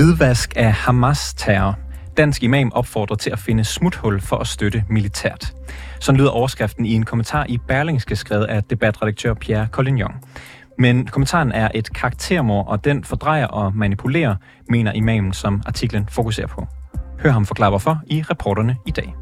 Hvidvask 0.00 0.52
af 0.56 0.72
Hamas-terror. 0.72 1.78
Dansk 2.16 2.42
imam 2.42 2.72
opfordrer 2.72 3.16
til 3.16 3.30
at 3.30 3.38
finde 3.38 3.64
smuthul 3.64 4.20
for 4.20 4.36
at 4.36 4.46
støtte 4.46 4.84
militært. 4.88 5.52
Sådan 6.00 6.18
lyder 6.18 6.30
overskriften 6.30 6.86
i 6.86 6.92
en 6.92 7.04
kommentar 7.04 7.46
i 7.48 7.58
Berlingske 7.68 8.16
skrevet 8.16 8.44
af 8.44 8.64
debatredaktør 8.64 9.34
Pierre 9.34 9.68
Collignon. 9.72 10.14
Men 10.78 11.06
kommentaren 11.06 11.52
er 11.52 11.68
et 11.74 11.94
karaktermord, 11.94 12.68
og 12.68 12.84
den 12.84 13.04
fordrejer 13.04 13.46
og 13.46 13.76
manipulerer, 13.76 14.36
mener 14.68 14.92
imamen, 14.92 15.32
som 15.32 15.62
artiklen 15.66 16.08
fokuserer 16.10 16.46
på. 16.46 16.66
Hør 17.22 17.30
ham 17.30 17.46
forklare 17.46 17.70
hvorfor 17.70 18.00
i 18.06 18.22
reporterne 18.22 18.76
i 18.86 18.90
dag. 18.90 19.14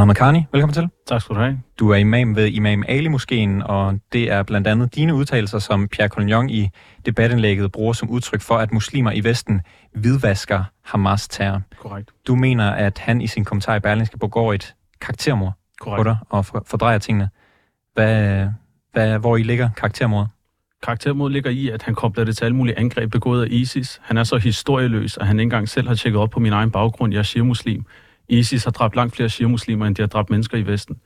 Mohammed 0.00 0.14
Khani, 0.14 0.44
velkommen 0.52 0.74
til. 0.74 0.88
Tak 1.06 1.20
skal 1.20 1.36
du 1.36 1.40
have. 1.40 1.60
Du 1.78 1.90
er 1.90 1.96
imam 1.96 2.36
ved 2.36 2.46
Imam 2.46 2.84
Ali 2.88 3.08
Moskeen, 3.08 3.62
og 3.62 3.98
det 4.12 4.30
er 4.32 4.42
blandt 4.42 4.66
andet 4.66 4.94
dine 4.94 5.14
udtalelser, 5.14 5.58
som 5.58 5.88
Pierre 5.88 6.08
Collignon 6.08 6.50
i 6.50 6.68
debatindlægget 7.06 7.72
bruger 7.72 7.92
som 7.92 8.10
udtryk 8.10 8.40
for, 8.40 8.54
at 8.54 8.72
muslimer 8.72 9.12
i 9.12 9.24
Vesten 9.24 9.60
hvidvasker 9.94 10.64
Hamas 10.84 11.28
terror. 11.28 11.62
Korrekt. 11.78 12.10
Du 12.26 12.36
mener, 12.36 12.70
at 12.70 12.98
han 12.98 13.20
i 13.20 13.26
sin 13.26 13.44
kommentar 13.44 13.76
i 13.76 13.80
Berlingske 13.80 14.18
begår 14.18 14.52
et 14.52 14.74
karaktermord 15.00 15.52
Korrekt. 15.80 15.98
på 15.98 16.04
dig 16.04 16.16
og 16.30 16.46
for- 16.46 16.62
fordrejer 16.66 16.98
tingene. 16.98 17.28
Hvad, 17.94 18.46
hvad, 18.92 19.18
hvor 19.18 19.36
i 19.36 19.42
ligger 19.42 19.70
karaktermordet? 19.76 20.28
Karaktermod 20.82 21.30
ligger 21.30 21.50
i, 21.50 21.68
at 21.68 21.82
han 21.82 21.94
kobler 21.94 22.24
det 22.24 22.36
til 22.36 22.44
alle 22.44 22.56
mulige 22.56 22.78
angreb 22.78 23.10
begået 23.10 23.42
af 23.44 23.48
ISIS. 23.50 24.00
Han 24.04 24.16
er 24.16 24.24
så 24.24 24.36
historieløs, 24.38 25.16
at 25.16 25.26
han 25.26 25.38
ikke 25.38 25.42
engang 25.42 25.68
selv 25.68 25.88
har 25.88 25.94
tjekket 25.94 26.20
op 26.20 26.30
på 26.30 26.40
min 26.40 26.52
egen 26.52 26.70
baggrund. 26.70 27.12
Jeg 27.12 27.18
er 27.18 27.22
shia-muslim. 27.22 27.84
ISIS 28.30 28.64
har 28.64 28.70
dræbt 28.70 28.96
langt 28.96 29.16
flere 29.16 29.28
shia-muslimer, 29.28 29.86
end 29.86 29.94
de 29.94 30.02
har 30.02 30.06
dræbt 30.06 30.30
mennesker 30.30 30.58
i 30.58 30.66
Vesten. 30.66 30.96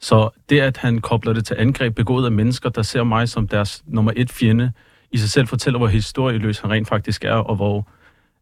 Så 0.00 0.30
det, 0.50 0.60
at 0.60 0.76
han 0.76 1.00
kobler 1.00 1.32
det 1.32 1.46
til 1.46 1.56
angreb 1.58 1.94
begået 1.94 2.24
af 2.24 2.32
mennesker, 2.32 2.68
der 2.68 2.82
ser 2.82 3.04
mig 3.04 3.28
som 3.28 3.48
deres 3.48 3.82
nummer 3.86 4.12
et 4.16 4.30
fjende, 4.30 4.72
i 5.12 5.18
sig 5.18 5.30
selv 5.30 5.46
fortæller, 5.46 5.78
hvor 5.78 5.88
historieløs 5.88 6.58
han 6.58 6.70
rent 6.70 6.88
faktisk 6.88 7.24
er, 7.24 7.34
og 7.34 7.56
hvor 7.56 7.88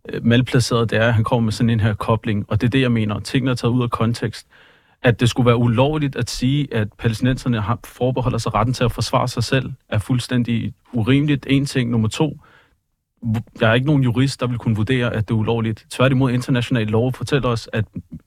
øh, 0.09 0.25
malplaceret 0.25 0.91
det 0.91 0.99
er, 0.99 1.07
at 1.07 1.15
han 1.15 1.25
kommer 1.25 1.45
med 1.45 1.53
sådan 1.53 1.71
en 1.71 1.81
her 1.81 1.95
kobling. 1.95 2.45
Og 2.49 2.61
det 2.61 2.67
er 2.67 2.71
det, 2.71 2.81
jeg 2.81 2.93
mener. 2.93 3.21
Tingene 3.21 3.51
er 3.51 3.55
taget 3.55 3.73
ud 3.73 3.83
af 3.83 3.91
kontekst. 3.91 4.47
At 5.03 5.21
det 5.21 5.29
skulle 5.29 5.47
være 5.47 5.57
ulovligt 5.57 6.17
at 6.17 6.31
sige, 6.31 6.75
at 6.75 6.93
palæstinenserne 6.93 7.61
har 7.61 7.79
forbeholder 7.85 8.39
sig 8.39 8.55
retten 8.55 8.75
til 8.75 8.85
at 8.85 8.93
forsvare 8.93 9.29
sig 9.29 9.45
selv, 9.45 9.73
er 9.89 9.99
fuldstændig 9.99 10.75
urimeligt. 10.93 11.47
En 11.51 11.67
ting. 11.67 11.91
Nummer 11.91 12.09
to, 12.09 12.39
jeg 13.61 13.71
er 13.71 13.75
ikke 13.75 13.87
nogen 13.87 14.03
jurist, 14.03 14.41
der 14.41 14.47
vil 14.47 14.59
kunne 14.59 14.77
vurdere, 14.77 15.15
at 15.15 15.29
det 15.29 15.35
er 15.35 15.39
ulovligt. 15.39 15.87
Tværtimod 15.91 16.33
international 16.33 16.87
lov 16.87 17.13
fortæller 17.13 17.49
os, 17.49 17.69
at 17.73 17.85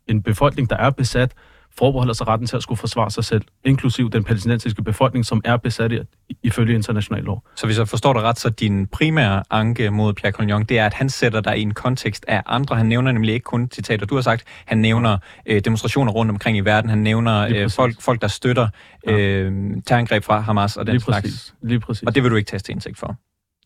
en 0.08 0.22
befolkning, 0.24 0.70
der 0.70 0.78
er 0.78 0.90
besat, 0.90 1.34
forbeholder 1.78 2.14
sig 2.14 2.28
retten 2.28 2.48
til 2.48 2.56
at 2.58 2.64
skulle 2.64 2.80
forsvare 2.80 3.12
sig 3.12 3.24
selv, 3.26 3.42
inklusiv 3.66 4.10
den 4.10 4.24
palæstinensiske 4.24 4.84
befolkning, 4.84 5.26
som 5.26 5.42
er 5.46 5.58
besat 5.58 5.92
i- 5.92 6.00
ifølge 6.44 6.74
international 6.76 7.24
lov. 7.24 7.44
Så 7.56 7.66
hvis 7.66 7.78
jeg 7.78 7.88
forstår 7.88 8.14
dig 8.14 8.22
ret, 8.22 8.40
så 8.40 8.50
din 8.50 8.88
primære 8.88 9.44
anke 9.50 9.90
mod 9.92 10.14
Pierre 10.14 10.32
Collignon, 10.34 10.64
det 10.64 10.80
er, 10.80 10.86
at 10.86 10.94
han 10.94 11.10
sætter 11.10 11.42
dig 11.42 11.58
i 11.58 11.62
en 11.62 11.74
kontekst 11.74 12.26
af 12.28 12.44
andre. 12.46 12.76
Han 12.76 12.86
nævner 12.86 13.12
nemlig 13.12 13.34
ikke 13.34 13.44
kun 13.44 13.70
citater, 13.74 14.06
du 14.06 14.16
har 14.16 14.22
sagt. 14.22 14.44
Han 14.66 14.78
nævner 14.78 15.18
øh, 15.46 15.62
demonstrationer 15.66 16.12
rundt 16.12 16.32
omkring 16.32 16.58
i 16.58 16.62
verden. 16.62 16.90
Han 16.90 17.00
nævner 17.00 17.48
øh, 17.56 17.70
folk, 17.70 18.02
folk, 18.02 18.22
der 18.22 18.28
støtter 18.28 18.68
øh, 19.08 19.52
terrorangreb 19.86 20.24
fra 20.24 20.40
Hamas 20.40 20.78
og 20.78 20.86
den 20.86 20.94
Lige 20.94 21.02
slags. 21.04 21.22
præcis. 21.24 21.54
Lige 21.64 21.80
præcis. 21.80 22.04
Og 22.04 22.16
det 22.16 22.24
vil 22.24 22.32
du 22.32 22.36
ikke 22.36 22.48
tages 22.50 22.64
til 22.64 22.72
indsigt 22.72 22.98
for. 22.98 23.16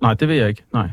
Nej, 0.01 0.13
det 0.13 0.27
vil 0.27 0.37
jeg 0.37 0.49
ikke. 0.49 0.63
Nej. 0.73 0.89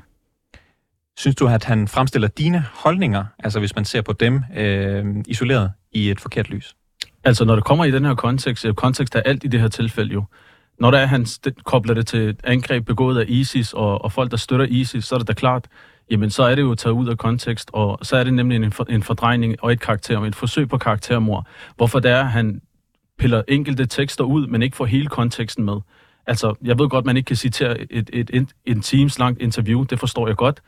Synes 1.19 1.37
du, 1.37 1.49
at 1.49 1.65
han 1.65 1.89
fremstiller 1.89 2.29
dine 2.29 2.65
holdninger, 2.75 3.25
altså 3.39 3.59
hvis 3.59 3.75
man 3.75 3.85
ser 3.85 4.03
på 4.03 4.13
dem 4.13 4.43
øh, 4.57 5.05
isoleret, 5.29 5.71
i 5.93 6.11
et 6.11 6.21
forkert 6.21 6.51
lys? 6.51 6.75
Altså, 7.25 7.45
når 7.45 7.55
det 7.55 7.65
kommer 7.65 7.85
i 7.85 7.91
den 7.91 8.05
her 8.05 8.15
kontekst, 8.15 8.65
øh, 8.65 8.75
kontekst 8.75 9.15
er 9.15 9.21
alt 9.21 9.45
i 9.45 9.49
det 9.49 9.61
her 9.61 9.69
tilfælde 9.69 10.13
jo. 10.13 10.25
Når 10.79 10.91
der 10.91 10.99
er, 10.99 11.07
han 11.07 11.27
kobler 11.65 11.95
det 11.95 12.07
til 12.07 12.21
et 12.21 12.41
angreb 12.45 12.87
begået 12.87 13.19
af 13.19 13.25
ISIS 13.29 13.73
og, 13.73 14.05
og 14.05 14.13
folk, 14.13 14.31
der 14.31 14.37
støtter 14.37 14.67
ISIS, 14.67 15.05
så 15.05 15.15
er 15.15 15.19
det 15.19 15.29
da 15.29 15.33
klart, 15.33 15.69
jamen 16.11 16.31
så 16.31 16.43
er 16.43 16.55
det 16.55 16.63
jo 16.63 16.75
taget 16.75 16.95
ud 16.95 17.09
af 17.09 17.19
kontekst, 17.19 17.71
og 17.73 17.99
så 18.03 18.17
er 18.17 18.25
det 18.25 18.35
nemlig 18.35 18.57
en, 18.57 18.73
for, 18.73 18.87
en 18.89 19.03
fordrejning 19.03 19.57
og 19.63 19.73
et 19.73 19.81
karakter, 19.81 20.21
et 20.21 20.35
forsøg 20.35 20.69
på 20.69 20.79
karaktermord. 20.79 21.47
Hvorfor 21.77 21.99
det 21.99 22.11
er, 22.11 22.23
han 22.23 22.61
piller 23.19 23.43
enkelte 23.49 23.87
tekster 23.87 24.25
ud, 24.25 24.47
men 24.47 24.63
ikke 24.63 24.77
får 24.77 24.87
hele 24.87 25.07
konteksten 25.07 25.65
med. 25.65 25.77
Altså, 26.27 26.55
jeg 26.63 26.79
ved 26.79 26.89
godt, 26.89 27.05
man 27.05 27.17
ikke 27.17 27.27
kan 27.27 27.37
citere 27.37 27.93
et, 27.93 28.11
et, 28.13 28.31
et, 28.33 28.49
et 28.65 28.85
times 28.85 29.19
langt 29.19 29.43
interview, 29.43 29.83
det 29.83 29.99
forstår 30.01 30.27
jeg 30.27 30.37
godt, 30.37 30.61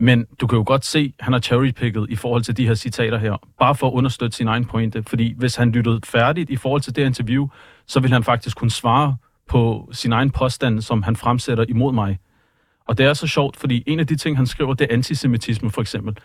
men 0.00 0.26
du 0.40 0.46
kan 0.46 0.56
jo 0.56 0.64
godt 0.66 0.84
se, 0.84 1.14
at 1.18 1.24
han 1.24 1.32
har 1.32 1.40
cherrypicket 1.40 2.06
i 2.10 2.16
forhold 2.16 2.42
til 2.42 2.56
de 2.56 2.66
her 2.66 2.74
citater 2.74 3.18
her, 3.18 3.36
bare 3.58 3.74
for 3.74 3.86
at 3.86 3.92
understøtte 3.92 4.36
sin 4.36 4.48
egen 4.48 4.64
pointe. 4.64 5.02
Fordi 5.02 5.34
hvis 5.36 5.56
han 5.56 5.70
lyttede 5.70 6.00
færdigt 6.04 6.50
i 6.50 6.56
forhold 6.56 6.80
til 6.80 6.96
det 6.96 7.06
interview, 7.06 7.48
så 7.86 8.00
ville 8.00 8.12
han 8.12 8.24
faktisk 8.24 8.56
kunne 8.56 8.70
svare 8.70 9.16
på 9.48 9.88
sin 9.92 10.12
egen 10.12 10.30
påstand, 10.30 10.80
som 10.80 11.02
han 11.02 11.16
fremsætter 11.16 11.64
imod 11.68 11.92
mig. 11.92 12.18
Og 12.86 12.98
det 12.98 13.06
er 13.06 13.14
så 13.14 13.26
sjovt, 13.26 13.56
fordi 13.56 13.82
en 13.86 14.00
af 14.00 14.06
de 14.06 14.16
ting, 14.16 14.36
han 14.36 14.46
skriver, 14.46 14.74
det 14.74 14.86
er 14.90 14.94
antisemitisme 14.94 15.70
for 15.70 15.80
eksempel. 15.80 16.16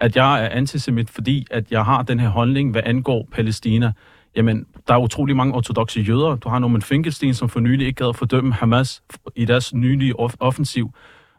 At 0.00 0.16
jeg 0.16 0.44
er 0.44 0.48
antisemit, 0.48 1.10
fordi 1.10 1.46
at 1.50 1.70
jeg 1.70 1.84
har 1.84 2.02
den 2.02 2.20
her 2.20 2.28
holdning, 2.28 2.70
hvad 2.70 2.82
angår 2.84 3.28
Palæstina. 3.32 3.92
Jamen, 4.36 4.66
der 4.88 4.94
er 4.94 4.98
utrolig 4.98 5.36
mange 5.36 5.54
ortodoxe 5.54 6.00
jøder. 6.00 6.36
Du 6.36 6.48
har 6.48 6.58
Norman 6.58 6.82
Finkelstein, 6.82 7.34
som 7.34 7.48
for 7.48 7.60
nylig 7.60 7.86
ikke 7.86 7.96
gad 7.96 8.08
at 8.08 8.16
fordømme 8.16 8.52
Hamas 8.52 9.02
i 9.36 9.44
deres 9.44 9.74
nylige 9.74 10.14
offensiv. 10.40 10.94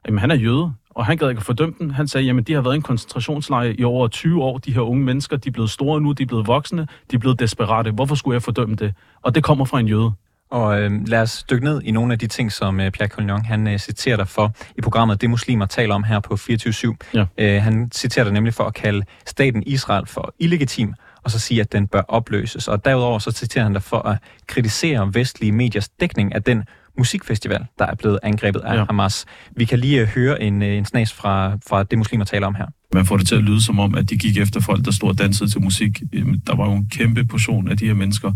Jamen, 0.05 0.19
han 0.19 0.31
er 0.31 0.35
jøde, 0.35 0.73
og 0.95 1.05
han 1.05 1.17
gad 1.17 1.29
ikke 1.29 1.39
at 1.39 1.45
fordømme 1.45 1.75
den. 1.79 1.91
Han 1.91 2.07
sagde, 2.07 2.25
jamen, 2.25 2.43
de 2.43 2.53
har 2.53 2.61
været 2.61 2.73
i 2.73 2.75
en 2.75 2.81
koncentrationslejr 2.81 3.73
i 3.77 3.83
over 3.83 4.07
20 4.07 4.43
år. 4.43 4.57
De 4.57 4.73
her 4.73 4.81
unge 4.81 5.03
mennesker, 5.03 5.37
de 5.37 5.49
er 5.49 5.53
blevet 5.53 5.69
store 5.69 6.01
nu, 6.01 6.11
de 6.11 6.23
er 6.23 6.27
blevet 6.27 6.47
voksne, 6.47 6.87
de 7.11 7.15
er 7.15 7.19
blevet 7.19 7.39
desperate. 7.39 7.91
Hvorfor 7.91 8.15
skulle 8.15 8.35
jeg 8.35 8.41
fordømme 8.43 8.75
det? 8.75 8.93
Og 9.21 9.35
det 9.35 9.43
kommer 9.43 9.65
fra 9.65 9.79
en 9.79 9.87
jøde. 9.87 10.11
Og 10.51 10.81
øh, 10.81 10.91
lad 11.07 11.21
os 11.21 11.43
dykke 11.43 11.63
ned 11.65 11.81
i 11.83 11.91
nogle 11.91 12.13
af 12.13 12.19
de 12.19 12.27
ting, 12.27 12.51
som 12.51 12.79
øh, 12.79 12.91
Pierre 12.91 13.09
Collignon 13.09 13.45
han 13.45 13.67
øh, 13.67 13.79
citerer 13.79 14.17
dig 14.17 14.27
for 14.27 14.53
i 14.77 14.81
programmet 14.81 15.21
Det 15.21 15.29
Muslimer 15.29 15.65
taler 15.65 15.95
om 15.95 16.03
her 16.03 16.19
på 16.19 16.37
24 16.37 16.95
Ja. 17.13 17.25
øh, 17.37 17.61
Han 17.63 17.89
citerer 17.93 18.23
dig 18.23 18.33
nemlig 18.33 18.53
for 18.53 18.63
at 18.63 18.73
kalde 18.73 19.05
staten 19.25 19.63
Israel 19.65 20.05
for 20.07 20.33
illegitim, 20.39 20.93
og 21.23 21.31
så 21.31 21.39
sige, 21.39 21.61
at 21.61 21.71
den 21.71 21.87
bør 21.87 22.01
opløses. 22.07 22.67
Og 22.67 22.85
derudover 22.85 23.19
så 23.19 23.31
citerer 23.31 23.63
han 23.63 23.73
dig 23.73 23.83
for 23.83 23.97
at 23.97 24.17
kritisere 24.47 25.13
vestlige 25.13 25.51
mediers 25.51 25.89
dækning 25.89 26.35
af 26.35 26.43
den 26.43 26.63
musikfestival, 26.97 27.65
der 27.79 27.85
er 27.85 27.95
blevet 27.95 28.19
angrebet 28.23 28.59
af 28.59 28.75
ja. 28.75 28.85
Hamas. 28.85 29.25
Vi 29.55 29.65
kan 29.65 29.79
lige 29.79 30.01
øh, 30.01 30.07
høre 30.07 30.41
en, 30.41 30.61
øh, 30.61 30.77
en 30.77 30.85
snas 30.85 31.13
fra, 31.13 31.57
fra 31.69 31.83
Det 31.83 31.97
Muslimer 31.97 32.25
taler 32.25 32.47
om 32.47 32.55
her. 32.55 32.65
Man 32.93 33.05
får 33.05 33.17
det 33.17 33.27
til 33.27 33.35
at 33.35 33.43
lyde 33.43 33.63
som 33.63 33.79
om, 33.79 33.95
at 33.95 34.09
de 34.09 34.17
gik 34.17 34.37
efter 34.37 34.59
folk, 34.59 34.85
der 34.85 34.91
stod 34.91 35.09
og 35.09 35.17
dansede 35.17 35.49
til 35.49 35.61
musik. 35.61 36.01
Der 36.47 36.55
var 36.55 36.65
jo 36.65 36.73
en 36.73 36.89
kæmpe 36.89 37.25
portion 37.25 37.67
af 37.67 37.77
de 37.77 37.85
her 37.85 37.93
mennesker, 37.93 38.31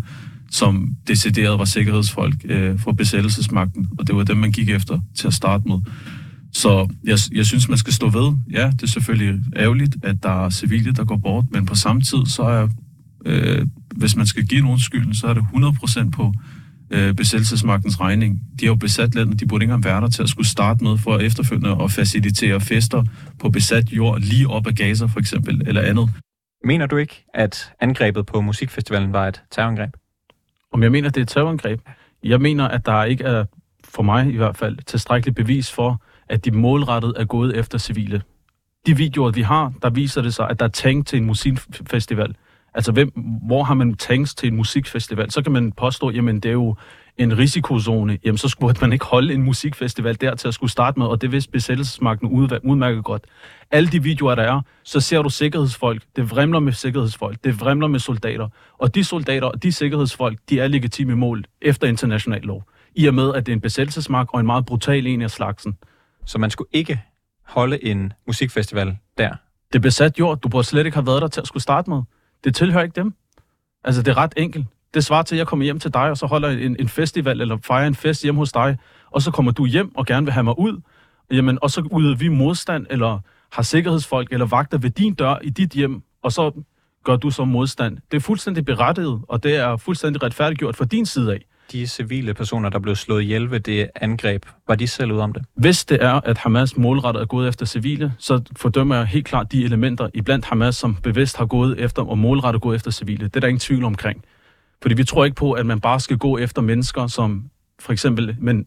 som 0.51 0.95
decideret 1.07 1.59
var 1.59 1.65
sikkerhedsfolk 1.65 2.35
øh, 2.45 2.79
for 2.79 2.91
besættelsesmagten, 2.91 3.87
og 3.99 4.07
det 4.07 4.15
var 4.15 4.23
dem, 4.23 4.37
man 4.37 4.51
gik 4.51 4.69
efter 4.69 4.99
til 5.15 5.27
at 5.27 5.33
starte 5.33 5.67
med. 5.67 5.77
Så 6.53 6.87
jeg, 7.03 7.17
jeg 7.31 7.45
synes, 7.45 7.69
man 7.69 7.77
skal 7.77 7.93
stå 7.93 8.09
ved. 8.09 8.33
Ja, 8.51 8.67
det 8.67 8.83
er 8.83 8.87
selvfølgelig 8.87 9.39
ærgerligt, 9.55 9.95
at 10.03 10.23
der 10.23 10.45
er 10.45 10.49
civile, 10.49 10.91
der 10.91 11.05
går 11.05 11.17
bort, 11.17 11.45
men 11.51 11.65
på 11.65 11.75
samme 11.75 12.01
tid, 12.01 12.25
så 12.25 12.43
er, 12.43 12.67
øh, 13.25 13.67
hvis 13.95 14.15
man 14.15 14.25
skal 14.25 14.45
give 14.45 14.61
nogen 14.61 14.79
skylden, 14.79 15.13
så 15.13 15.27
er 15.27 15.33
det 15.33 15.43
100% 15.53 16.09
på 16.09 16.33
øh, 16.91 17.13
besættelsesmagtens 17.13 17.99
regning. 17.99 18.41
De 18.59 18.65
har 18.65 18.71
jo 18.71 18.75
besat 18.75 19.15
landet, 19.15 19.39
de 19.39 19.47
burde 19.47 19.63
ikke 19.63 19.73
engang 19.73 19.93
være 19.93 20.01
der 20.01 20.09
til 20.09 20.23
at 20.23 20.29
skulle 20.29 20.47
starte 20.47 20.83
med 20.83 20.97
for 20.97 21.17
efterfølgende 21.17 21.83
at 21.83 21.91
facilitere 21.91 22.61
fester 22.61 23.03
på 23.39 23.49
besat 23.49 23.91
jord 23.91 24.19
lige 24.19 24.47
op 24.47 24.67
ad 24.67 24.73
Gaza 24.73 25.05
for 25.05 25.19
eksempel, 25.19 25.67
eller 25.67 25.81
andet. 25.81 26.09
Mener 26.63 26.85
du 26.85 26.97
ikke, 26.97 27.25
at 27.33 27.73
angrebet 27.79 28.25
på 28.25 28.41
musikfestivalen 28.41 29.13
var 29.13 29.27
et 29.27 29.41
terrorangreb? 29.51 29.89
Om 30.71 30.83
jeg 30.83 30.91
mener, 30.91 31.09
det 31.09 31.17
er 31.17 31.21
et 31.21 31.27
terrorangreb? 31.27 31.79
Jeg 32.23 32.41
mener, 32.41 32.67
at 32.67 32.85
der 32.85 33.03
ikke 33.03 33.23
er, 33.23 33.45
for 33.83 34.03
mig 34.03 34.33
i 34.33 34.37
hvert 34.37 34.57
fald, 34.57 34.77
tilstrækkeligt 34.85 35.35
bevis 35.35 35.71
for, 35.71 36.01
at 36.29 36.45
de 36.45 36.51
målrettet 36.51 37.13
er 37.17 37.25
gået 37.25 37.57
efter 37.57 37.77
civile. 37.77 38.21
De 38.85 38.97
videoer, 38.97 39.31
vi 39.31 39.41
har, 39.41 39.73
der 39.81 39.89
viser 39.89 40.21
det 40.21 40.33
sig, 40.33 40.49
at 40.49 40.59
der 40.59 40.65
er 40.65 40.69
tank 40.69 41.07
til 41.07 41.17
en 41.17 41.25
musikfestival. 41.25 42.35
Altså, 42.73 42.91
hvem, 42.91 43.09
hvor 43.47 43.63
har 43.63 43.73
man 43.73 43.93
tanks 43.93 44.35
til 44.35 44.47
en 44.47 44.55
musikfestival? 44.55 45.31
Så 45.31 45.41
kan 45.41 45.51
man 45.51 45.71
påstå, 45.71 46.09
jamen 46.09 46.39
det 46.39 46.49
er 46.49 46.53
jo 46.53 46.75
en 47.17 47.37
risikozone. 47.37 48.17
Jamen 48.25 48.37
så 48.37 48.47
skulle 48.47 48.75
man 48.81 48.93
ikke 48.93 49.05
holde 49.05 49.33
en 49.33 49.43
musikfestival 49.43 50.21
der 50.21 50.35
til 50.35 50.47
at 50.47 50.53
skulle 50.53 50.71
starte 50.71 50.99
med, 50.99 51.07
og 51.07 51.21
det 51.21 51.31
vidste 51.31 51.51
besættelsesmagten 51.51 52.29
udmærket 52.63 53.03
godt. 53.03 53.23
Alle 53.71 53.89
de 53.89 54.03
videoer, 54.03 54.35
der 54.35 54.43
er, 54.43 54.61
så 54.83 54.99
ser 54.99 55.21
du 55.21 55.29
sikkerhedsfolk. 55.29 56.03
Det 56.15 56.31
vrimler 56.31 56.59
med 56.59 56.73
sikkerhedsfolk. 56.73 57.43
Det 57.43 57.59
vrimler 57.59 57.87
med 57.87 57.99
soldater. 57.99 58.47
Og 58.77 58.95
de 58.95 59.03
soldater 59.03 59.47
og 59.47 59.63
de 59.63 59.71
sikkerhedsfolk, 59.71 60.39
de 60.49 60.59
er 60.59 60.67
legitime 60.67 61.15
mål 61.15 61.43
efter 61.61 61.87
international 61.87 62.41
lov. 62.41 62.63
I 62.95 63.07
og 63.07 63.13
med, 63.13 63.33
at 63.33 63.45
det 63.45 63.51
er 63.51 63.55
en 63.55 63.61
besættelsesmagt 63.61 64.29
og 64.33 64.39
en 64.39 64.45
meget 64.45 64.65
brutal 64.65 65.07
en 65.07 65.21
af 65.21 65.31
slagsen. 65.31 65.77
Så 66.25 66.37
man 66.37 66.49
skulle 66.49 66.69
ikke 66.73 67.01
holde 67.45 67.85
en 67.85 68.13
musikfestival 68.27 68.97
der. 69.17 69.35
Det 69.73 69.79
er 69.79 69.81
besat 69.81 70.19
jord. 70.19 70.39
Du 70.39 70.49
burde 70.49 70.67
slet 70.67 70.85
ikke 70.85 70.95
have 70.95 71.07
været 71.07 71.21
der 71.21 71.27
til 71.27 71.41
at 71.41 71.47
skulle 71.47 71.63
starte 71.63 71.89
med. 71.89 72.01
Det 72.43 72.55
tilhører 72.55 72.83
ikke 72.83 72.95
dem. 72.95 73.13
Altså, 73.83 74.01
det 74.01 74.11
er 74.11 74.17
ret 74.17 74.33
enkelt. 74.37 74.65
Det 74.93 75.05
svarer 75.05 75.23
til, 75.23 75.35
at 75.35 75.39
jeg 75.39 75.47
kommer 75.47 75.65
hjem 75.65 75.79
til 75.79 75.93
dig, 75.93 76.09
og 76.09 76.17
så 76.17 76.25
holder 76.25 76.49
en, 76.49 76.75
en 76.79 76.89
festival, 76.89 77.41
eller 77.41 77.57
fejrer 77.63 77.87
en 77.87 77.95
fest 77.95 78.23
hjemme 78.23 78.39
hos 78.39 78.51
dig, 78.51 78.77
og 79.11 79.21
så 79.21 79.31
kommer 79.31 79.51
du 79.51 79.65
hjem 79.65 79.95
og 79.95 80.05
gerne 80.05 80.25
vil 80.25 80.33
have 80.33 80.43
mig 80.43 80.59
ud. 80.59 80.81
Jamen, 81.31 81.59
og 81.61 81.71
så 81.71 81.99
yder 81.99 82.15
vi 82.15 82.27
modstand, 82.27 82.85
eller 82.89 83.19
har 83.51 83.63
sikkerhedsfolk 83.63 84.31
eller 84.31 84.45
vagter 84.45 84.77
ved 84.77 84.89
din 84.89 85.13
dør 85.13 85.37
i 85.43 85.49
dit 85.49 85.71
hjem, 85.71 86.01
og 86.23 86.31
så 86.31 86.51
gør 87.03 87.15
du 87.15 87.29
så 87.29 87.45
modstand. 87.45 87.97
Det 88.11 88.17
er 88.17 88.21
fuldstændig 88.21 88.65
berettiget, 88.65 89.21
og 89.27 89.43
det 89.43 89.55
er 89.55 89.77
fuldstændig 89.77 90.23
retfærdiggjort 90.23 90.75
fra 90.75 90.85
din 90.85 91.05
side 91.05 91.33
af. 91.33 91.45
De 91.71 91.87
civile 91.87 92.33
personer, 92.33 92.69
der 92.69 92.79
blev 92.79 92.95
slået 92.95 93.21
ihjel 93.21 93.51
ved 93.51 93.59
det 93.59 93.89
angreb, 93.95 94.45
var 94.67 94.75
de 94.75 94.87
selv 94.87 95.11
ud 95.11 95.19
om 95.19 95.33
det? 95.33 95.43
Hvis 95.55 95.85
det 95.85 96.03
er, 96.03 96.13
at 96.13 96.37
Hamas 96.37 96.77
målrettet 96.77 97.21
er 97.21 97.25
gået 97.25 97.47
efter 97.47 97.65
civile, 97.65 98.13
så 98.17 98.41
fordømmer 98.55 98.95
jeg 98.95 99.05
helt 99.05 99.25
klart 99.25 99.51
de 99.51 99.63
elementer 99.63 100.09
i 100.13 100.21
blandt 100.21 100.45
Hamas, 100.45 100.75
som 100.75 100.95
bevidst 100.95 101.37
har 101.37 101.45
gået 101.45 101.79
efter 101.79 102.01
og 102.01 102.17
målrettet 102.17 102.61
gået 102.61 102.75
efter 102.75 102.91
civile. 102.91 103.25
Det 103.25 103.35
er 103.35 103.39
der 103.39 103.47
ingen 103.47 103.59
tvivl 103.59 103.83
omkring. 103.83 104.23
Fordi 104.81 104.95
vi 104.95 105.03
tror 105.03 105.25
ikke 105.25 105.35
på, 105.35 105.51
at 105.51 105.65
man 105.65 105.79
bare 105.79 105.99
skal 105.99 106.17
gå 106.17 106.37
efter 106.37 106.61
mennesker, 106.61 107.07
som 107.07 107.49
for 107.79 107.91
eksempel... 107.91 108.35
Men 108.39 108.65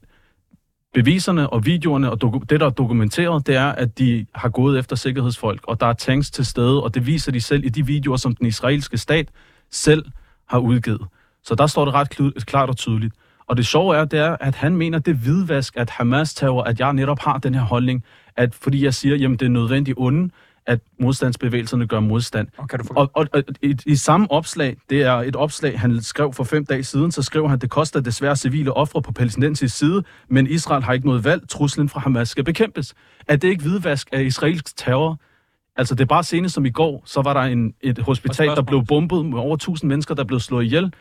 beviserne 0.94 1.50
og 1.50 1.66
videoerne 1.66 2.10
og 2.10 2.18
doku- 2.24 2.44
det, 2.50 2.60
der 2.60 2.66
er 2.66 2.70
dokumenteret, 2.70 3.46
det 3.46 3.56
er, 3.56 3.66
at 3.68 3.98
de 3.98 4.26
har 4.34 4.48
gået 4.48 4.78
efter 4.78 4.96
sikkerhedsfolk, 4.96 5.60
og 5.64 5.80
der 5.80 5.86
er 5.86 5.92
tanks 5.92 6.30
til 6.30 6.46
stede, 6.46 6.82
og 6.82 6.94
det 6.94 7.06
viser 7.06 7.32
de 7.32 7.40
selv 7.40 7.64
i 7.64 7.68
de 7.68 7.86
videoer, 7.86 8.16
som 8.16 8.34
den 8.34 8.46
israelske 8.46 8.98
stat 8.98 9.28
selv 9.70 10.04
har 10.48 10.58
udgivet. 10.58 11.06
Så 11.44 11.54
der 11.54 11.66
står 11.66 11.84
det 11.84 11.94
ret 11.94 12.20
kl- 12.20 12.44
klart 12.44 12.68
og 12.68 12.76
tydeligt. 12.76 13.14
Og 13.46 13.56
det 13.56 13.66
sjove 13.66 13.96
er, 13.96 14.04
det 14.04 14.18
er, 14.18 14.36
at 14.40 14.54
han 14.54 14.76
mener, 14.76 14.98
det 14.98 15.10
er 15.10 15.16
hvidvask, 15.16 15.76
at 15.76 15.90
Hamas 15.90 16.34
tager, 16.34 16.62
at 16.62 16.80
jeg 16.80 16.92
netop 16.92 17.18
har 17.18 17.38
den 17.38 17.54
her 17.54 17.62
holdning, 17.62 18.04
at 18.36 18.54
fordi 18.54 18.84
jeg 18.84 18.94
siger, 18.94 19.16
jamen 19.16 19.38
det 19.38 19.46
er 19.46 19.50
nødvendigt 19.50 19.98
onde, 20.00 20.30
at 20.66 20.80
modstandsbevægelserne 21.00 21.86
gør 21.86 22.00
modstand. 22.00 22.48
Og 22.56 22.68
kan 22.68 22.78
du 22.78 22.84
få... 22.84 22.94
Og, 22.94 23.10
og, 23.14 23.26
og 23.32 23.42
i, 23.62 23.76
i 23.86 23.96
samme 23.96 24.30
opslag, 24.30 24.76
det 24.90 25.02
er 25.02 25.12
et 25.12 25.36
opslag, 25.36 25.80
han 25.80 26.02
skrev 26.02 26.32
for 26.32 26.44
fem 26.44 26.66
dage 26.66 26.84
siden, 26.84 27.12
så 27.12 27.22
skrev 27.22 27.48
han, 27.48 27.58
det 27.58 27.70
koster 27.70 28.00
desværre 28.00 28.36
civile 28.36 28.72
ofre 28.72 29.02
på 29.02 29.12
palæstinensisk 29.12 29.78
side, 29.78 30.04
men 30.28 30.46
Israel 30.46 30.82
har 30.82 30.92
ikke 30.92 31.06
noget 31.06 31.24
valg. 31.24 31.48
Truslen 31.48 31.88
fra 31.88 32.00
Hamas 32.00 32.28
skal 32.28 32.44
bekæmpes. 32.44 32.94
Er 33.28 33.36
det 33.36 33.48
ikke 33.48 33.62
hvidvask 33.62 34.08
af 34.12 34.22
israelsk 34.22 34.76
terror? 34.76 35.20
Altså, 35.76 35.94
det 35.94 36.00
er 36.00 36.06
bare 36.06 36.24
senest 36.24 36.54
som 36.54 36.64
i 36.64 36.70
går, 36.70 37.02
så 37.04 37.22
var 37.22 37.32
der 37.32 37.40
en, 37.40 37.74
et 37.80 37.98
hospital, 37.98 38.48
der 38.48 38.62
blev 38.62 38.84
bombet 38.86 39.26
med 39.26 39.38
over 39.38 39.54
1000 39.54 39.88
mennesker, 39.88 40.14
der 40.14 40.24
blev 40.24 40.40
slået 40.40 40.64
ihjel. 40.64 40.92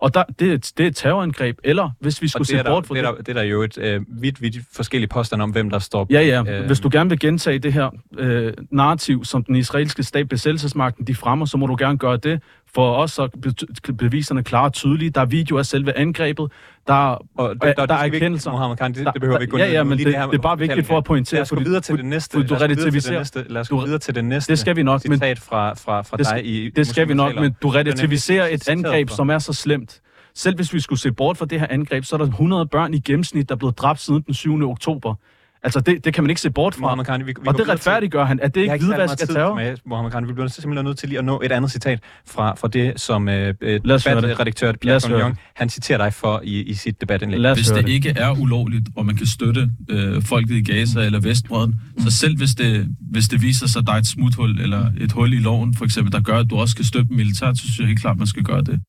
Og 0.00 0.14
der, 0.14 0.24
det, 0.38 0.52
er, 0.52 0.72
det 0.78 0.84
er 0.84 0.86
et 0.88 0.96
terrorangreb, 0.96 1.58
eller 1.64 1.90
hvis 2.00 2.22
vi 2.22 2.28
skulle 2.28 2.46
se 2.46 2.56
det 2.56 2.64
der, 2.64 2.70
bort 2.70 2.86
fra 2.86 2.94
det, 2.94 3.04
der, 3.04 3.14
det 3.14 3.28
er 3.28 3.32
der 3.32 3.42
jo 3.42 3.62
et 3.62 3.78
øh, 3.78 4.00
vidt, 4.08 4.42
vidt 4.42 4.56
forskellige 4.72 5.08
påstande 5.08 5.42
om, 5.42 5.50
hvem 5.50 5.70
der 5.70 5.78
står 5.78 6.06
Ja, 6.10 6.20
ja. 6.20 6.60
Øh, 6.60 6.66
Hvis 6.66 6.80
du 6.80 6.88
gerne 6.92 7.10
vil 7.10 7.18
gentage 7.18 7.58
det 7.58 7.72
her 7.72 7.90
øh, 8.18 8.52
narrativ, 8.70 9.24
som 9.24 9.44
den 9.44 9.56
israelske 9.56 10.02
stat, 10.02 10.28
besættelsesmagten, 10.28 11.06
de 11.06 11.14
fremmer, 11.14 11.46
så 11.46 11.56
må 11.56 11.66
du 11.66 11.76
gerne 11.78 11.98
gøre 11.98 12.16
det. 12.16 12.42
For 12.74 12.94
os 12.94 13.10
så 13.12 13.22
er 13.22 13.92
beviserne 13.98 14.42
klare 14.42 14.64
og 14.64 14.72
tydelige. 14.72 15.10
Der 15.10 15.20
er 15.20 15.26
videoer 15.26 15.58
af 15.58 15.66
selve 15.66 15.96
angrebet. 15.96 16.52
Der, 16.88 16.94
Og 16.94 17.20
der, 17.38 17.54
der, 17.54 17.72
der, 17.74 17.86
der 17.86 17.94
er 17.94 17.98
er 17.98 18.04
erkendelser. 18.04 18.50
Mohammed 18.50 18.76
Khan, 18.76 18.92
det, 18.94 19.06
Der- 19.06 19.12
det 19.12 19.20
behøver 19.20 19.38
vi 19.38 19.42
ikke 19.42 19.50
gå 19.50 19.58
ja, 19.58 19.64
ned 19.64 19.72
ja, 19.72 19.82
men 19.82 19.96
Lige 19.96 20.06
det- 20.06 20.14
her 20.14 20.26
det 20.26 20.38
er 20.38 20.42
bare 20.42 20.58
vigtigt 20.58 20.86
for 20.86 20.98
at 20.98 21.04
pointere, 21.04 21.38
Lad 21.38 21.42
os 21.42 21.50
gå 21.50 21.60
videre 21.60 21.80
til 21.80 21.96
det 21.96 22.04
næste. 22.04 22.32
fordi 22.32 22.46
du 22.48 22.54
lad 22.54 22.62
os 22.62 22.68
gå 22.68 22.68
videre 22.68 22.76
til 22.76 22.84
det 22.84 23.14
relativiserer- 23.14 23.18
næste. 23.18 23.44
Lad 23.48 23.60
os 23.60 23.68
gå 23.68 23.76
du- 23.80 23.84
videre 23.84 23.98
til 23.98 24.14
det 24.14 24.24
næste 24.24 24.50
Det 24.52 24.58
skal 24.58 24.76
vi 24.76 24.82
nok, 24.82 25.08
men 25.08 25.18
citat 25.18 25.38
fra, 25.38 25.74
fra, 25.74 26.02
fra 26.02 26.16
Det 26.16 26.26
dig 26.26 26.46
i 26.46 26.70
det 26.70 26.86
skal 26.86 27.08
vi 27.08 27.14
nok, 27.14 27.34
men 27.34 27.56
du 27.62 27.68
relativiserer 27.68 28.44
er 28.44 28.48
et 28.54 28.68
angreb, 28.68 29.10
som 29.10 29.30
er 29.30 29.38
så 29.38 29.52
slemt. 29.52 30.00
Selv 30.34 30.56
hvis 30.56 30.74
vi 30.74 30.80
skulle 30.80 30.98
se 31.00 31.12
bort 31.12 31.36
fra 31.36 31.46
det 31.46 31.60
her 31.60 31.66
angreb, 31.70 32.04
så 32.04 32.16
er 32.16 32.18
der 32.18 32.26
100 32.26 32.66
børn 32.66 32.94
i 32.94 32.98
gennemsnit, 33.00 33.48
der 33.48 33.54
er 33.54 33.58
blevet 33.58 33.78
dræbt 33.78 34.00
siden 34.00 34.22
den 34.22 34.34
7. 34.34 34.70
oktober. 34.70 35.14
Altså, 35.62 35.80
det, 35.80 36.04
det 36.04 36.14
kan 36.14 36.24
man 36.24 36.30
ikke 36.30 36.40
se 36.40 36.50
bort 36.50 36.74
fra. 36.74 36.80
Mohammed 36.80 37.04
Khan, 37.04 37.20
vi, 37.20 37.26
vi 37.26 37.48
Og 37.48 37.58
det 37.58 37.68
retfærdiggør 37.68 38.24
han. 38.24 38.40
Er 38.42 38.48
det 38.48 38.60
ikke 38.60 38.76
hvidvask 38.78 39.18
tid 39.18 39.26
terror? 39.26 39.58
tilbage, 39.58 39.76
Mohammed 39.86 40.10
Khan. 40.10 40.28
Vi 40.28 40.32
bliver 40.32 40.48
simpelthen 40.48 40.84
nødt 40.84 40.98
til 40.98 41.08
lige 41.08 41.18
at 41.18 41.24
nå 41.24 41.40
et 41.44 41.52
andet 41.52 41.70
citat 41.70 42.00
fra, 42.26 42.54
fra 42.54 42.68
det, 42.68 43.00
som 43.00 43.28
øh, 43.28 43.54
øh, 43.60 43.74
debatredaktør 43.74 44.72
Pierre 44.72 45.00
Collignon, 45.00 45.36
han 45.54 45.68
citerer 45.68 45.98
dig 45.98 46.12
for 46.12 46.40
i, 46.44 46.62
i 46.62 46.74
sit 46.74 47.00
debatindlæg. 47.00 47.54
Hvis 47.54 47.66
det 47.66 47.84
det. 47.84 47.92
ikke 47.92 48.14
er 48.16 48.30
ulovligt, 48.30 48.88
og 48.96 49.06
man 49.06 49.16
kan 49.16 49.26
støtte 49.26 49.70
øh, 49.90 50.22
folket 50.22 50.54
i 50.54 50.62
Gaza 50.62 51.00
eller 51.00 51.20
Vestbreden, 51.20 51.74
så 51.98 52.10
selv 52.10 52.36
hvis 52.36 52.50
det, 52.50 52.96
hvis 53.00 53.28
det 53.28 53.42
viser 53.42 53.66
sig, 53.66 53.80
at 53.80 53.86
der 53.86 53.92
er 53.92 53.96
et 53.96 54.06
smuthul 54.06 54.60
eller 54.60 54.86
et 55.00 55.12
hul 55.12 55.32
i 55.32 55.36
loven, 55.36 55.74
for 55.74 55.84
eksempel, 55.84 56.12
der 56.12 56.20
gør, 56.20 56.38
at 56.38 56.50
du 56.50 56.56
også 56.56 56.72
skal 56.72 56.84
støtte 56.84 57.08
dem 57.08 57.16
militært, 57.16 57.58
så 57.58 57.62
synes 57.62 57.78
jeg 57.78 57.86
helt 57.86 58.00
klart, 58.00 58.14
at 58.14 58.18
man 58.18 58.26
skal 58.26 58.42
gøre 58.42 58.62
det. 58.62 58.80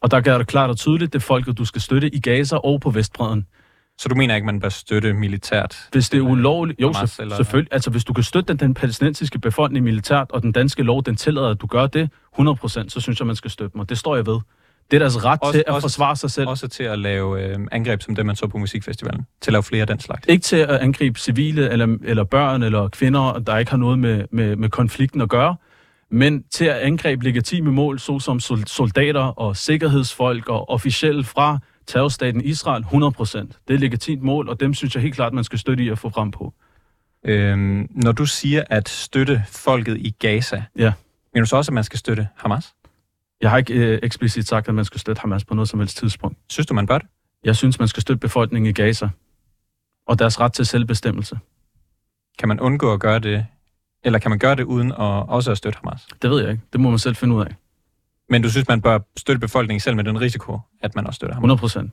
Og 0.00 0.10
der 0.10 0.20
gør 0.20 0.38
det 0.38 0.46
klart 0.46 0.70
og 0.70 0.76
tydeligt, 0.76 1.12
det 1.12 1.18
er 1.18 1.26
folket, 1.26 1.58
du 1.58 1.64
skal 1.64 1.82
støtte 1.82 2.14
i 2.14 2.20
Gaza 2.20 2.56
og 2.56 2.80
på 2.80 2.90
Vestbreden. 2.90 3.44
Så 3.98 4.08
du 4.08 4.14
mener 4.14 4.34
ikke, 4.34 4.46
man 4.46 4.60
bør 4.60 4.68
støtte 4.68 5.12
militært? 5.12 5.76
Hvis 5.92 6.10
det 6.10 6.18
er 6.18 6.22
ulovligt, 6.22 6.80
jo, 6.80 6.92
Hamas, 6.92 7.18
eller- 7.18 7.36
selvfølgelig. 7.36 7.72
Altså, 7.72 7.90
hvis 7.90 8.04
du 8.04 8.12
kan 8.12 8.24
støtte 8.24 8.48
den, 8.52 8.56
den 8.60 8.74
palæstinensiske 8.74 9.38
befolkning 9.38 9.84
militært, 9.84 10.30
og 10.30 10.42
den 10.42 10.52
danske 10.52 10.82
lov, 10.82 11.02
den 11.04 11.16
tillader, 11.16 11.48
at 11.48 11.60
du 11.60 11.66
gør 11.66 11.86
det 11.86 12.10
100%, 12.32 12.88
så 12.92 13.00
synes 13.00 13.20
jeg, 13.20 13.26
man 13.26 13.36
skal 13.36 13.50
støtte 13.50 13.72
dem. 13.72 13.80
Og 13.80 13.88
det 13.88 13.98
står 13.98 14.16
jeg 14.16 14.26
ved. 14.26 14.38
Det 14.90 14.96
er 14.96 14.98
deres 14.98 15.24
ret 15.24 15.38
Også- 15.42 15.52
til 15.52 15.64
at 15.66 15.74
også- 15.74 15.84
forsvare 15.84 16.16
sig 16.16 16.30
selv. 16.30 16.48
Også 16.48 16.68
til 16.68 16.82
at 16.84 16.98
lave 16.98 17.42
øh, 17.44 17.58
angreb 17.72 18.02
som 18.02 18.14
det, 18.14 18.26
man 18.26 18.36
så 18.36 18.46
på 18.46 18.58
musikfestivalen. 18.58 19.26
Til 19.40 19.50
at 19.50 19.52
lave 19.52 19.62
flere 19.62 19.80
af 19.80 19.86
den 19.86 20.00
slags. 20.00 20.26
Ikke 20.28 20.42
til 20.42 20.56
at 20.56 20.70
angribe 20.70 21.20
civile, 21.20 21.70
eller, 21.70 21.96
eller 22.04 22.24
børn, 22.24 22.62
eller 22.62 22.88
kvinder, 22.88 23.38
der 23.46 23.58
ikke 23.58 23.70
har 23.70 23.78
noget 23.78 23.98
med, 23.98 24.24
med, 24.30 24.56
med 24.56 24.68
konflikten 24.70 25.20
at 25.20 25.28
gøre, 25.28 25.56
men 26.10 26.42
til 26.42 26.64
at 26.64 26.76
angribe 26.76 27.24
legitime 27.24 27.72
mål, 27.72 27.98
såsom 27.98 28.40
sol- 28.40 28.66
soldater 28.66 29.20
og 29.20 29.56
sikkerhedsfolk 29.56 30.48
og 30.48 30.70
officielle 30.70 31.24
fra 31.24 31.58
terrorstaten 31.88 32.40
Israel, 32.44 32.84
100%. 32.84 33.38
Det 33.38 33.50
er 33.68 33.74
et 33.74 33.80
legitimt 33.80 34.22
mål, 34.22 34.48
og 34.48 34.60
dem 34.60 34.74
synes 34.74 34.94
jeg 34.94 35.02
helt 35.02 35.14
klart, 35.14 35.32
man 35.32 35.44
skal 35.44 35.58
støtte 35.58 35.84
i 35.84 35.88
at 35.88 35.98
få 35.98 36.10
frem 36.10 36.30
på. 36.30 36.54
Øhm, 37.24 37.88
når 37.90 38.12
du 38.12 38.26
siger 38.26 38.64
at 38.70 38.88
støtte 38.88 39.42
folket 39.48 39.96
i 39.96 40.10
Gaza, 40.18 40.62
Ja. 40.76 40.92
mener 41.34 41.44
du 41.44 41.48
så 41.48 41.56
også, 41.56 41.70
at 41.70 41.74
man 41.74 41.84
skal 41.84 41.98
støtte 41.98 42.28
Hamas? 42.36 42.74
Jeg 43.40 43.50
har 43.50 43.58
ikke 43.58 43.74
øh, 43.74 43.98
eksplicit 44.02 44.48
sagt, 44.48 44.68
at 44.68 44.74
man 44.74 44.84
skal 44.84 45.00
støtte 45.00 45.20
Hamas 45.20 45.44
på 45.44 45.54
noget 45.54 45.68
som 45.68 45.78
helst 45.80 45.96
tidspunkt. 45.96 46.38
Synes 46.50 46.66
du, 46.66 46.74
man 46.74 46.86
bør 46.86 46.98
det? 46.98 47.08
Jeg 47.44 47.56
synes, 47.56 47.78
man 47.78 47.88
skal 47.88 48.00
støtte 48.00 48.20
befolkningen 48.20 48.70
i 48.70 48.72
Gaza 48.72 49.08
og 50.06 50.18
deres 50.18 50.40
ret 50.40 50.52
til 50.52 50.66
selvbestemmelse. 50.66 51.38
Kan 52.38 52.48
man 52.48 52.60
undgå 52.60 52.92
at 52.92 53.00
gøre 53.00 53.18
det, 53.18 53.46
eller 54.04 54.18
kan 54.18 54.30
man 54.30 54.38
gøre 54.38 54.54
det 54.54 54.62
uden 54.64 54.90
at 54.92 54.98
også 55.28 55.50
at 55.50 55.58
støtte 55.58 55.78
Hamas? 55.84 56.06
Det 56.22 56.30
ved 56.30 56.40
jeg 56.42 56.50
ikke. 56.50 56.62
Det 56.72 56.80
må 56.80 56.90
man 56.90 56.98
selv 56.98 57.16
finde 57.16 57.34
ud 57.34 57.40
af. 57.44 57.54
Men 58.28 58.42
du 58.42 58.50
synes, 58.50 58.68
man 58.68 58.80
bør 58.80 58.98
støtte 59.16 59.40
befolkningen 59.40 59.80
selv 59.80 59.96
med 59.96 60.04
den 60.04 60.20
risiko, 60.20 60.58
at 60.82 60.96
man 60.96 61.06
også 61.06 61.16
støtter 61.16 61.34
Hamas? 61.34 61.42
100 61.42 61.58
procent. 61.60 61.92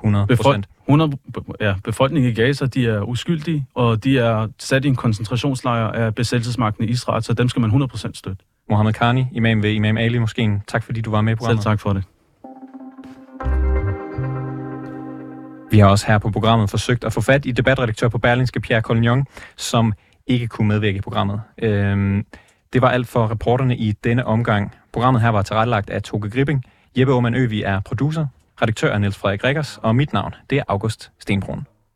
100 0.00 0.26
Befol- 0.32 0.42
procent. 0.42 0.68
100, 0.88 1.18
ja, 1.60 1.74
befolkningen 1.84 2.30
i 2.30 2.34
Gaza, 2.34 2.66
de 2.66 2.86
er 2.88 3.00
uskyldige, 3.02 3.66
og 3.74 4.04
de 4.04 4.18
er 4.18 4.48
sat 4.58 4.84
i 4.84 4.88
en 4.88 4.96
koncentrationslejr 4.96 5.86
af 5.86 6.14
besættelsesmagten 6.14 6.84
i 6.84 6.86
Israel, 6.86 7.22
så 7.22 7.32
dem 7.34 7.48
skal 7.48 7.60
man 7.60 7.70
100% 7.70 8.10
støtte. 8.14 8.44
Mohammed 8.70 8.92
Khani, 8.92 9.26
imam 9.32 9.62
ved 9.62 9.70
Imam 9.70 9.96
Ali 9.96 10.18
Moskeen. 10.18 10.62
Tak 10.68 10.82
fordi 10.82 11.00
du 11.00 11.10
var 11.10 11.20
med 11.20 11.32
Selv 11.32 11.38
programmet. 11.38 11.62
tak 11.64 11.80
for 11.80 11.92
det. 11.92 12.04
Vi 15.70 15.78
har 15.78 15.86
også 15.88 16.06
her 16.06 16.18
på 16.18 16.30
programmet 16.30 16.70
forsøgt 16.70 17.04
at 17.04 17.12
få 17.12 17.20
fat 17.20 17.46
i 17.46 17.52
debatredaktør 17.52 18.08
på 18.08 18.18
Berlingske, 18.18 18.60
Pierre 18.60 18.80
Collignon, 18.82 19.24
som 19.56 19.92
ikke 20.26 20.46
kunne 20.48 20.68
medvirke 20.68 20.98
i 20.98 21.00
programmet. 21.00 21.40
Øhm, 21.62 22.24
det 22.72 22.82
var 22.82 22.88
alt 22.90 23.08
for 23.08 23.30
reporterne 23.30 23.76
i 23.76 23.92
denne 23.92 24.24
omgang. 24.26 24.72
Programmet 24.96 25.22
her 25.22 25.28
var 25.28 25.42
tilrettelagt 25.42 25.90
af 25.90 26.02
Toge 26.02 26.30
Gripping. 26.30 26.64
Jeppe 26.98 27.12
Aumann 27.12 27.34
Øvi 27.34 27.62
er 27.62 27.80
producer. 27.80 28.26
Redaktør 28.62 28.92
er 28.92 28.98
Niels 28.98 29.16
Frederik 29.16 29.44
Rikkers, 29.44 29.78
og 29.82 29.96
mit 29.96 30.12
navn 30.12 30.34
det 30.50 30.58
er 30.58 30.62
August 30.68 31.10
Stenbrun. 31.18 31.66